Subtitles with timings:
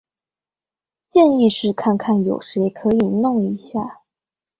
[1.11, 3.99] 建議是看看有誰可以弄一下